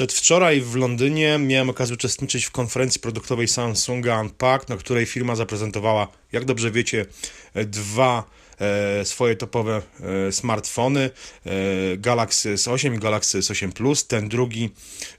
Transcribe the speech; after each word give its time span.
Przedwczoraj 0.00 0.60
w 0.60 0.74
Londynie 0.74 1.38
miałem 1.38 1.70
okazję 1.70 1.94
uczestniczyć 1.94 2.44
w 2.44 2.50
konferencji 2.50 3.00
produktowej 3.00 3.48
Samsunga 3.48 4.20
Unpacked, 4.20 4.68
na 4.68 4.76
której 4.76 5.06
firma 5.06 5.36
zaprezentowała, 5.36 6.08
jak 6.32 6.44
dobrze 6.44 6.70
wiecie, 6.70 7.06
dwa 7.54 8.24
e, 8.58 9.04
swoje 9.04 9.36
topowe 9.36 9.82
e, 10.28 10.32
smartfony 10.32 11.10
e, 11.44 11.50
Galaxy 11.96 12.54
S8 12.54 12.94
i 12.94 12.98
Galaxy 12.98 13.38
S8 13.38 13.72
Plus. 13.72 14.06
Ten 14.06 14.28
drugi 14.28 14.70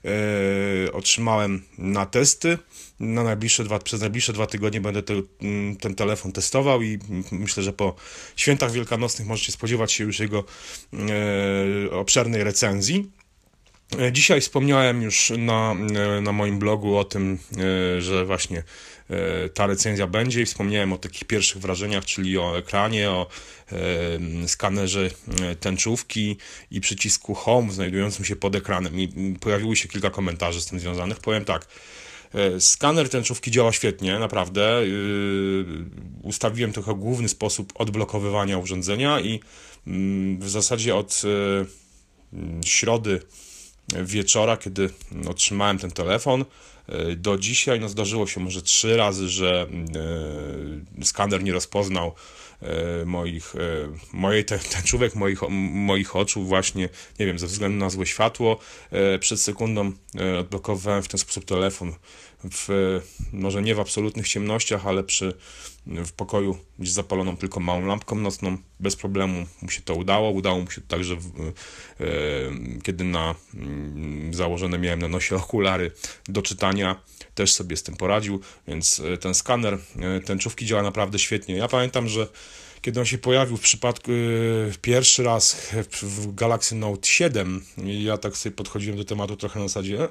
e, 0.04 0.92
otrzymałem 0.92 1.62
na 1.78 2.06
testy. 2.06 2.58
Na 3.00 3.24
najbliższe 3.24 3.64
dwa, 3.64 3.78
przez 3.78 4.00
najbliższe 4.00 4.32
dwa 4.32 4.46
tygodnie 4.46 4.80
będę 4.80 5.02
te, 5.02 5.14
mm, 5.42 5.76
ten 5.76 5.94
telefon 5.94 6.32
testował 6.32 6.82
i 6.82 6.98
myślę, 7.32 7.62
że 7.62 7.72
po 7.72 7.94
świętach 8.36 8.72
wielkanocnych 8.72 9.28
możecie 9.28 9.52
spodziewać 9.52 9.92
się 9.92 10.04
już 10.04 10.18
jego 10.20 10.44
e, 10.92 11.90
obszernej 11.90 12.44
recenzji. 12.44 13.21
E, 13.98 14.12
dzisiaj 14.12 14.40
wspomniałem 14.40 15.02
już 15.02 15.32
na, 15.38 15.76
e, 15.94 16.20
na 16.20 16.32
moim 16.32 16.58
blogu 16.58 16.96
o 16.96 17.04
tym, 17.04 17.38
e, 17.96 18.00
że 18.00 18.24
właśnie 18.24 18.62
ta 19.54 19.66
recenzja 19.66 20.06
będzie 20.06 20.42
i 20.42 20.46
wspomniałem 20.46 20.92
o 20.92 20.98
takich 20.98 21.24
pierwszych 21.24 21.62
wrażeniach, 21.62 22.04
czyli 22.04 22.38
o 22.38 22.58
ekranie, 22.58 23.10
o 23.10 23.26
skanerze 24.46 25.10
tęczówki 25.60 26.36
i 26.70 26.80
przycisku 26.80 27.34
Home 27.34 27.72
znajdującym 27.72 28.24
się 28.24 28.36
pod 28.36 28.54
ekranem 28.54 29.00
i 29.00 29.36
pojawiło 29.40 29.74
się 29.74 29.88
kilka 29.88 30.10
komentarzy 30.10 30.60
z 30.60 30.66
tym 30.66 30.80
związanych. 30.80 31.20
Powiem 31.20 31.44
tak, 31.44 31.66
Skaner 32.58 33.08
tęczówki 33.08 33.50
działa 33.50 33.72
świetnie, 33.72 34.18
naprawdę. 34.18 34.82
Ustawiłem 36.22 36.72
trochę 36.72 36.94
główny 36.94 37.28
sposób 37.28 37.72
odblokowywania 37.74 38.58
urządzenia 38.58 39.20
i 39.20 39.40
mm, 39.86 40.40
w 40.40 40.48
zasadzie 40.48 40.96
od 40.96 41.22
środy 42.64 43.20
wieczora, 44.04 44.56
kiedy 44.56 44.90
otrzymałem 45.28 45.78
ten 45.78 45.90
telefon, 45.90 46.44
e, 46.88 47.16
do 47.16 47.38
dzisiaj 47.38 47.80
no 47.80 47.88
zdarzyło 47.88 48.26
się 48.26 48.40
może 48.40 48.62
trzy 48.62 48.96
razy, 48.96 49.28
że 49.28 49.66
e, 49.70 50.81
skaner 51.04 51.42
nie 51.42 51.52
rozpoznał 51.52 52.14
e, 52.62 53.04
moich, 53.04 53.54
mojej 54.12 54.44
tęczówek, 54.44 55.14
moich, 55.14 55.42
moich 55.72 56.16
oczu 56.16 56.44
właśnie, 56.44 56.88
nie 57.20 57.26
wiem, 57.26 57.38
ze 57.38 57.46
względu 57.46 57.78
na 57.78 57.90
złe 57.90 58.06
światło. 58.06 58.58
Przed 59.20 59.40
sekundą 59.40 59.92
odblokowałem 60.40 61.02
w 61.02 61.08
ten 61.08 61.18
sposób 61.18 61.44
telefon 61.44 61.92
w, 62.50 63.00
może 63.32 63.62
nie 63.62 63.74
w 63.74 63.80
absolutnych 63.80 64.28
ciemnościach, 64.28 64.86
ale 64.86 65.04
przy, 65.04 65.34
w 65.86 66.12
pokoju 66.12 66.58
z 66.78 66.90
zapaloną 66.90 67.36
tylko 67.36 67.60
małą 67.60 67.86
lampką 67.86 68.16
nocną, 68.16 68.56
bez 68.80 68.96
problemu 68.96 69.46
mu 69.62 69.70
się 69.70 69.82
to 69.82 69.94
udało. 69.94 70.30
Udało 70.30 70.60
mu 70.60 70.70
się 70.70 70.80
także, 70.80 71.14
e, 71.14 71.18
kiedy 72.82 73.04
na 73.04 73.34
mm, 73.54 74.34
założone 74.34 74.78
miałem 74.78 75.00
na 75.00 75.08
nosie 75.08 75.36
okulary 75.36 75.90
do 76.28 76.42
czytania, 76.42 77.00
też 77.34 77.52
sobie 77.52 77.76
z 77.76 77.82
tym 77.82 77.96
poradził, 77.96 78.40
więc 78.68 79.00
e, 79.00 79.18
ten 79.18 79.34
skaner 79.34 79.78
e, 80.00 80.20
tęczówki 80.20 80.66
działa 80.66 80.82
naprawdę 80.92 81.18
świetnie. 81.18 81.56
Ja 81.56 81.68
pamiętam, 81.68 82.08
że 82.08 82.26
kiedy 82.82 83.00
on 83.00 83.06
się 83.06 83.18
pojawił 83.18 83.56
w 83.56 83.60
przypadku 83.60 84.10
e, 84.12 84.14
pierwszy 84.82 85.22
raz 85.22 85.70
w 86.02 86.34
Galaxy 86.34 86.74
Note 86.74 87.08
7, 87.08 87.64
ja 87.78 88.18
tak 88.18 88.36
sobie 88.36 88.56
podchodziłem 88.56 88.98
do 88.98 89.04
tematu 89.04 89.36
trochę 89.36 89.60
na 89.60 89.68
zasadzie, 89.68 90.08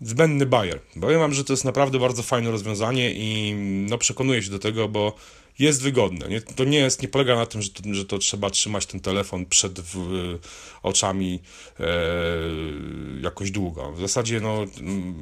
zbędny 0.00 0.46
bajer. 0.46 0.80
Powiem 1.00 1.20
wam, 1.20 1.34
że 1.34 1.44
to 1.44 1.52
jest 1.52 1.64
naprawdę 1.64 1.98
bardzo 1.98 2.22
fajne 2.22 2.50
rozwiązanie 2.50 3.12
i 3.14 3.54
no, 3.88 3.98
przekonuję 3.98 4.42
się 4.42 4.50
do 4.50 4.58
tego, 4.58 4.88
bo 4.88 5.14
jest 5.58 5.82
wygodne. 5.82 6.28
Nie, 6.28 6.40
to 6.40 6.64
nie 6.64 6.78
jest, 6.78 7.02
nie 7.02 7.08
polega 7.08 7.36
na 7.36 7.46
tym, 7.46 7.62
że 7.62 7.70
to, 7.70 7.82
że 7.94 8.04
to 8.04 8.18
trzeba 8.18 8.50
trzymać 8.50 8.86
ten 8.86 9.00
telefon 9.00 9.46
przed 9.46 9.80
w, 9.80 10.38
oczami 10.82 11.40
e, 11.80 11.84
jakoś 13.20 13.50
długo. 13.50 13.92
W 13.92 14.00
zasadzie 14.00 14.40
no, 14.40 14.66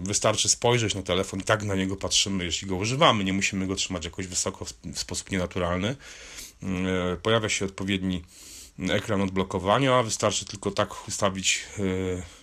wystarczy 0.03 0.49
spojrzeć 0.49 0.95
na 0.95 1.03
telefon 1.03 1.41
tak 1.41 1.63
na 1.63 1.75
niego 1.75 1.97
patrzymy, 1.97 2.45
jeśli 2.45 2.69
go 2.69 2.77
używamy. 2.77 3.25
Nie 3.25 3.33
musimy 3.33 3.67
go 3.67 3.75
trzymać 3.75 4.05
jakoś 4.05 4.27
wysoko 4.27 4.65
w, 4.65 4.73
w 4.95 4.99
sposób 4.99 5.31
nienaturalny. 5.31 5.97
E, 6.63 7.17
pojawia 7.23 7.49
się 7.49 7.65
odpowiedni 7.65 8.23
ekran 8.91 9.23
odblokowania, 9.23 10.03
wystarczy 10.03 10.45
tylko 10.45 10.71
tak 10.71 11.09
ustawić 11.09 11.65
e, 11.79 12.38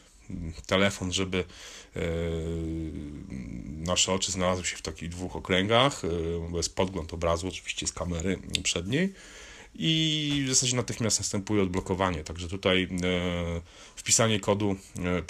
telefon, 0.66 1.14
żeby 1.14 1.44
e, 1.96 2.02
nasze 3.86 4.14
oczy 4.14 4.32
znalazły 4.32 4.66
się 4.66 4.78
w 4.78 4.82
takich 4.82 5.10
dwóch 5.10 5.36
okręgach, 5.36 6.06
e, 6.06 6.50
bo 6.50 6.58
jest 6.58 6.76
podgląd 6.76 7.14
obrazu 7.14 7.48
oczywiście 7.48 7.88
z 7.88 7.94
kamery 7.94 8.40
przedniej 8.64 9.14
i 9.78 10.44
w 10.46 10.50
zasadzie 10.50 10.76
natychmiast 10.76 11.20
następuje 11.20 11.64
odblokowanie, 11.64 12.24
także 12.24 12.48
tutaj 12.48 12.84
e, 12.84 12.88
wpisanie 13.96 14.40
kodu 14.40 14.76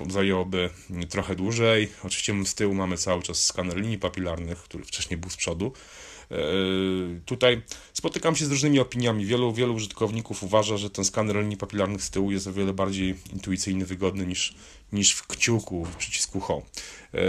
zajęłoby 0.09 0.69
trochę 1.09 1.35
dłużej. 1.35 1.89
Oczywiście 2.03 2.45
z 2.45 2.55
tyłu 2.55 2.73
mamy 2.73 2.97
cały 2.97 3.21
czas 3.21 3.45
skaner 3.45 3.77
linii 3.77 3.97
papilarnych, 3.97 4.57
który 4.57 4.83
wcześniej 4.83 5.17
był 5.17 5.29
z 5.29 5.35
przodu, 5.35 5.71
E, 6.31 6.35
tutaj 7.25 7.61
spotykam 7.93 8.35
się 8.35 8.45
z 8.45 8.51
różnymi 8.51 8.79
opiniami. 8.79 9.25
Wielu, 9.25 9.53
wielu 9.53 9.75
użytkowników 9.75 10.43
uważa, 10.43 10.77
że 10.77 10.89
ten 10.89 11.05
skaner 11.05 11.35
linii 11.35 11.57
papilarnych 11.57 12.03
z 12.03 12.09
tyłu 12.09 12.31
jest 12.31 12.47
o 12.47 12.53
wiele 12.53 12.73
bardziej 12.73 13.15
intuicyjny, 13.33 13.85
wygodny 13.85 14.25
niż, 14.25 14.55
niż 14.93 15.11
w 15.11 15.27
kciuku, 15.27 15.85
w 15.85 15.95
przycisku 15.95 16.39
Home. 16.39 16.61
E, 17.15 17.19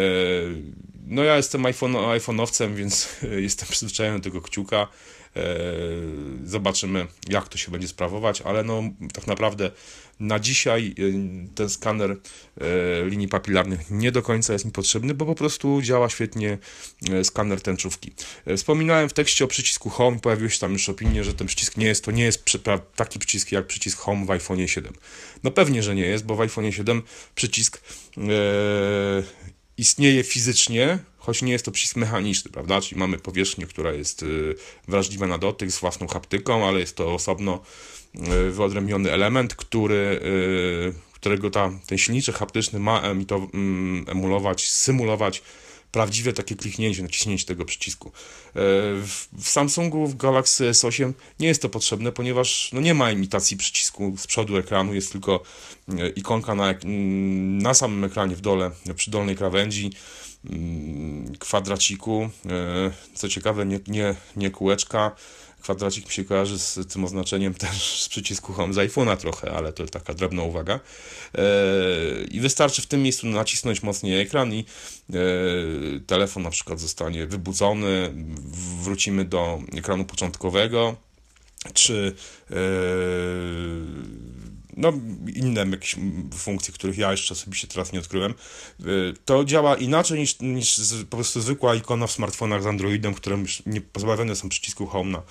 no 1.06 1.24
ja 1.24 1.36
jestem 1.36 1.66
iPhone, 1.66 1.92
iPhone'owcem, 1.92 2.74
więc 2.74 3.08
jestem 3.48 3.68
przyzwyczajony 3.68 4.18
do 4.18 4.24
tego 4.24 4.40
kciuka. 4.40 4.88
E, 5.36 5.56
zobaczymy, 6.44 7.06
jak 7.28 7.48
to 7.48 7.58
się 7.58 7.70
będzie 7.70 7.88
sprawować, 7.88 8.42
ale 8.42 8.64
no 8.64 8.82
tak 9.12 9.26
naprawdę 9.26 9.70
na 10.20 10.38
dzisiaj 10.38 10.94
e, 10.98 11.54
ten 11.54 11.68
skaner 11.68 12.16
linii 13.04 13.28
papilarnych 13.28 13.90
nie 13.90 14.12
do 14.12 14.22
końca 14.22 14.52
jest 14.52 14.64
mi 14.64 14.70
potrzebny, 14.70 15.14
bo 15.14 15.26
po 15.26 15.34
prostu 15.34 15.82
działa 15.82 16.08
świetnie 16.08 16.58
skaner 17.22 17.60
tęczówki. 17.60 18.12
Wspominałem 18.56 19.08
w 19.08 19.12
tekście 19.12 19.44
o 19.44 19.48
przycisku 19.48 19.90
Home, 19.90 20.18
pojawiły 20.18 20.50
się 20.50 20.58
tam 20.58 20.72
już 20.72 20.88
opinie, 20.88 21.24
że 21.24 21.34
ten 21.34 21.46
przycisk 21.46 21.76
nie 21.76 21.86
jest, 21.86 22.04
to 22.04 22.10
nie 22.10 22.24
jest 22.24 22.44
taki 22.96 23.18
przycisk 23.18 23.52
jak 23.52 23.66
przycisk 23.66 23.98
Home 23.98 24.26
w 24.26 24.30
iPhone 24.30 24.68
7. 24.68 24.92
No 25.44 25.50
pewnie, 25.50 25.82
że 25.82 25.94
nie 25.94 26.06
jest, 26.06 26.24
bo 26.24 26.36
w 26.36 26.40
iPhone 26.40 26.72
7 26.72 27.02
przycisk 27.34 27.80
istnieje 29.78 30.24
fizycznie, 30.24 30.98
choć 31.18 31.42
nie 31.42 31.52
jest 31.52 31.64
to 31.64 31.70
przycisk 31.70 31.96
mechaniczny, 31.96 32.50
prawda? 32.50 32.80
Czyli 32.80 32.98
mamy 32.98 33.18
powierzchnię, 33.18 33.66
która 33.66 33.92
jest 33.92 34.22
y, 34.22 34.54
wrażliwa 34.88 35.26
na 35.26 35.38
dotyk 35.38 35.70
z 35.70 35.78
własną 35.78 36.06
haptyką, 36.06 36.68
ale 36.68 36.80
jest 36.80 36.96
to 36.96 37.14
osobno 37.14 37.62
y, 38.14 38.50
wyodrębniony 38.50 39.12
element, 39.12 39.54
który, 39.54 40.20
y, 40.24 41.14
którego 41.14 41.50
ta, 41.50 41.70
ten 41.86 41.98
silniczek 41.98 42.36
haptyczny 42.36 42.78
ma 42.78 43.02
mm, 43.02 44.04
emulować, 44.08 44.68
symulować 44.68 45.42
prawdziwe 45.92 46.32
takie 46.32 46.56
kliknięcie, 46.56 47.02
naciśnięcie 47.02 47.46
tego 47.46 47.64
przycisku. 47.64 48.12
W 48.54 49.42
Samsungu, 49.42 50.06
w 50.06 50.16
Galaxy 50.16 50.70
S8 50.70 51.12
nie 51.40 51.48
jest 51.48 51.62
to 51.62 51.68
potrzebne, 51.68 52.12
ponieważ 52.12 52.70
no 52.72 52.80
nie 52.80 52.94
ma 52.94 53.10
imitacji 53.10 53.56
przycisku 53.56 54.14
z 54.18 54.26
przodu 54.26 54.56
ekranu, 54.56 54.94
jest 54.94 55.12
tylko 55.12 55.42
ikonka 56.16 56.54
na, 56.54 56.70
mm, 56.70 57.58
na 57.58 57.74
samym 57.74 58.04
ekranie 58.04 58.36
w 58.36 58.40
dole, 58.40 58.70
przy 58.96 59.10
dolnej 59.10 59.36
krawędzi, 59.36 59.90
Mm, 60.50 61.36
kwadraciku. 61.38 62.30
E, 62.46 62.90
co 63.14 63.28
ciekawe, 63.28 63.66
nie, 63.66 63.80
nie, 63.86 64.14
nie 64.36 64.50
kółeczka. 64.50 65.16
Kwadracik 65.66 66.06
mi 66.06 66.12
się 66.12 66.24
kojarzy 66.24 66.58
z 66.58 66.92
tym 66.92 67.04
oznaczeniem 67.04 67.54
też 67.54 68.02
z 68.02 68.08
przycisku 68.08 68.52
Home 68.52 68.74
z 68.74 68.76
iPhone'a 68.76 69.16
trochę, 69.16 69.50
ale 69.50 69.72
to 69.72 69.86
taka 69.86 70.14
drobna 70.14 70.42
uwaga. 70.42 70.80
E, 71.34 71.40
I 72.30 72.40
wystarczy 72.40 72.82
w 72.82 72.86
tym 72.86 73.02
miejscu 73.02 73.26
nacisnąć 73.26 73.82
mocniej 73.82 74.20
ekran 74.20 74.54
i 74.54 74.64
e, 75.10 75.14
telefon 76.06 76.42
na 76.42 76.50
przykład 76.50 76.80
zostanie 76.80 77.26
wybudzony, 77.26 78.12
wrócimy 78.82 79.24
do 79.24 79.60
ekranu 79.76 80.04
początkowego, 80.04 80.96
czy 81.74 82.14
no, 84.76 84.92
inne 85.34 85.66
jakieś 85.70 85.96
funkcje, 86.34 86.74
których 86.74 86.98
ja 86.98 87.10
jeszcze 87.10 87.34
osobiście 87.34 87.68
teraz 87.68 87.92
nie 87.92 87.98
odkryłem. 87.98 88.34
To 89.24 89.44
działa 89.44 89.76
inaczej 89.76 90.18
niż, 90.18 90.40
niż 90.40 90.80
po 91.10 91.16
prostu 91.16 91.40
zwykła 91.40 91.74
ikona 91.74 92.06
w 92.06 92.12
smartfonach 92.12 92.62
z 92.62 92.66
Androidem, 92.66 93.14
które 93.14 93.36
już 93.36 93.62
nie 93.66 93.80
pozbawione 93.80 94.36
są 94.36 94.48
przycisku 94.48 94.86
Home 94.86 95.10
na 95.10 95.22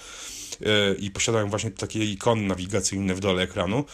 i 0.99 1.11
posiadają 1.11 1.49
właśnie 1.49 1.71
takie 1.71 2.05
ikony 2.05 2.41
nawigacyjne 2.41 3.15
w 3.15 3.19
dole 3.19 3.43
ekranu. 3.43 3.85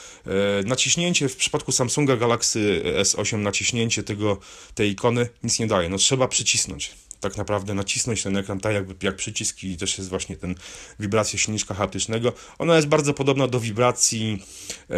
Y, 0.61 0.65
naciśnięcie 0.65 1.29
w 1.29 1.35
przypadku 1.35 1.71
Samsunga 1.71 2.17
Galaxy 2.17 2.83
S8 3.01 3.37
naciśnięcie 3.37 4.03
tego, 4.03 4.37
tej 4.75 4.91
ikony 4.91 5.29
nic 5.43 5.59
nie 5.59 5.67
daje. 5.67 5.89
No 5.89 5.97
trzeba 5.97 6.27
przycisnąć 6.27 6.91
tak 7.21 7.37
naprawdę 7.37 7.73
nacisnąć 7.73 8.23
ten 8.23 8.37
ekran 8.37 8.59
tak 8.59 8.73
jakby 8.73 8.95
jak 9.01 9.15
przycisk 9.15 9.63
i 9.63 9.77
też 9.77 9.97
jest 9.97 10.09
właśnie 10.09 10.37
ten 10.37 10.55
wibracja 10.99 11.39
silniczka 11.39 11.73
haptycznego. 11.73 12.33
Ona 12.59 12.75
jest 12.75 12.87
bardzo 12.87 13.13
podobna 13.13 13.47
do 13.47 13.59
wibracji 13.59 14.43
e, 14.89 14.95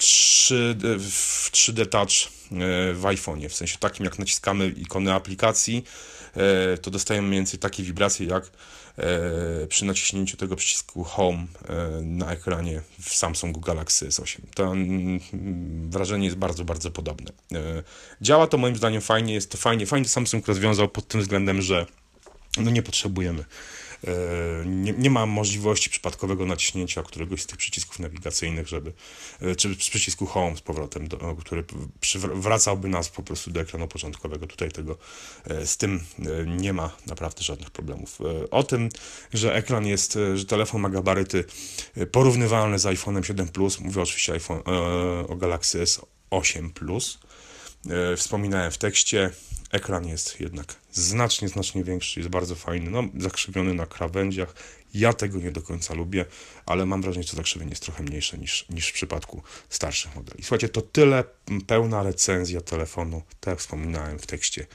3, 0.00 0.76
w 0.98 1.50
3D 1.52 1.86
Touch 1.86 2.10
e, 2.10 2.94
w 2.94 3.02
iPhone'ie, 3.02 3.48
w 3.48 3.54
sensie 3.54 3.78
takim 3.78 4.04
jak 4.04 4.18
naciskamy 4.18 4.68
ikony 4.68 5.12
aplikacji, 5.12 5.84
e, 6.36 6.78
to 6.78 6.90
dostajemy 6.90 7.28
mniej 7.28 7.40
więcej 7.40 7.58
takie 7.60 7.82
wibracje 7.82 8.26
jak 8.26 8.44
e, 8.96 9.66
przy 9.66 9.84
naciśnięciu 9.84 10.36
tego 10.36 10.56
przycisku 10.56 11.04
Home 11.04 11.46
na 12.02 12.32
ekranie 12.32 12.82
w 13.02 13.14
Samsungu 13.14 13.60
Galaxy 13.60 14.08
S8. 14.08 14.40
To 14.54 14.64
mm, 14.64 15.20
wrażenie 15.90 16.24
jest 16.24 16.38
bardzo, 16.38 16.64
bardzo 16.64 16.90
podobne. 16.90 17.32
Działa 18.20 18.46
to 18.46 18.58
moim 18.58 18.76
zdaniem 18.76 19.00
fajnie, 19.00 19.34
jest 19.34 19.50
to 19.50 19.58
fajnie, 19.58 19.86
fajnie 19.86 20.08
Samsung 20.08 20.48
rozwiązał 20.48 20.88
pod 20.88 21.08
tym 21.08 21.20
względem, 21.20 21.62
że 21.62 21.86
no 22.58 22.70
nie 22.70 22.82
potrzebujemy 22.82 23.44
nie, 24.66 24.92
nie 24.92 25.10
ma 25.10 25.26
możliwości 25.26 25.90
przypadkowego 25.90 26.46
naciśnięcia 26.46 27.02
któregoś 27.02 27.42
z 27.42 27.46
tych 27.46 27.58
przycisków 27.58 27.98
nawigacyjnych, 27.98 28.68
żeby, 28.68 28.92
e, 29.40 29.56
czy 29.56 29.76
przycisku 29.76 30.26
Home 30.26 30.56
z 30.56 30.60
powrotem, 30.60 31.08
do, 31.08 31.36
który 31.36 31.64
wracałby 32.34 32.88
nas 32.88 33.08
po 33.08 33.22
prostu 33.22 33.50
do 33.50 33.60
ekranu 33.60 33.88
początkowego. 33.88 34.46
Tutaj 34.46 34.70
tego 34.70 34.98
e, 35.44 35.66
z 35.66 35.76
tym 35.76 36.00
nie 36.46 36.72
ma 36.72 36.96
naprawdę 37.06 37.42
żadnych 37.42 37.70
problemów. 37.70 38.18
O 38.50 38.62
tym, 38.62 38.88
że 39.32 39.54
ekran 39.54 39.86
jest, 39.86 40.18
że 40.34 40.44
telefon 40.44 40.80
ma 40.80 40.88
gabaryty 40.88 41.44
porównywalne 42.12 42.78
z 42.78 42.84
iPhone'em 42.84 43.22
7 43.22 43.48
Plus, 43.48 43.80
mówię 43.80 44.02
oczywiście 44.02 44.32
iPhone, 44.32 44.62
o 45.28 45.36
Galaxy 45.36 45.84
S8 45.84 46.70
Plus. 46.70 47.18
Wspominałem 48.16 48.72
w 48.72 48.78
tekście, 48.78 49.30
Ekran 49.70 50.06
jest 50.06 50.40
jednak 50.40 50.74
znacznie, 50.92 51.48
znacznie 51.48 51.84
większy, 51.84 52.20
jest 52.20 52.30
bardzo 52.30 52.54
fajny, 52.54 52.90
no, 52.90 53.02
zakrzywiony 53.18 53.74
na 53.74 53.86
krawędziach. 53.86 54.54
Ja 54.94 55.12
tego 55.12 55.38
nie 55.38 55.50
do 55.50 55.62
końca 55.62 55.94
lubię, 55.94 56.24
ale 56.66 56.86
mam 56.86 57.02
wrażenie, 57.02 57.24
że 57.24 57.30
to 57.30 57.36
zakrzywienie 57.36 57.70
jest 57.70 57.82
trochę 57.82 58.02
mniejsze 58.02 58.38
niż, 58.38 58.68
niż 58.68 58.88
w 58.88 58.92
przypadku 58.92 59.42
starszych 59.68 60.14
modeli. 60.14 60.42
Słuchajcie, 60.42 60.68
to 60.68 60.82
tyle, 60.82 61.24
pełna 61.66 62.02
recenzja 62.02 62.60
telefonu, 62.60 63.22
tak 63.40 63.52
jak 63.52 63.58
wspominałem 63.58 64.18
w 64.18 64.26
tekście, 64.26 64.66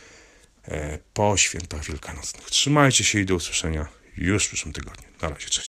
e, 0.68 1.00
po 1.14 1.38
świętach 1.38 1.86
wielkanocnych. 1.86 2.46
Trzymajcie 2.46 3.04
się 3.04 3.20
i 3.20 3.26
do 3.26 3.36
usłyszenia 3.36 3.88
już 4.18 4.46
w 4.46 4.48
przyszłym 4.48 4.74
tygodniu. 4.74 5.08
Na 5.22 5.30
razie, 5.30 5.50
cześć. 5.50 5.70